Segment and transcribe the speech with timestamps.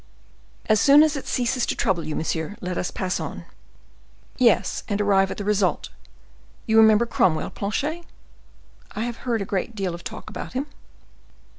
[0.65, 3.45] "As soon as it ceases to trouble you, monsieur, let us pass on."
[4.35, 5.89] "Yes, and arrive at the result.
[6.65, 8.03] You remember Cromwell, Planchet?"
[8.93, 10.65] "I have heard a great deal of talk about him.